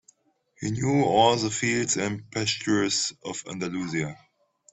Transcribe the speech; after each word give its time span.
He 0.59 0.71
knew 0.71 1.03
all 1.03 1.35
the 1.35 1.51
fields 1.51 1.95
and 1.95 2.23
pastures 2.31 3.13
of 3.23 3.43
Andalusia. 3.45 4.17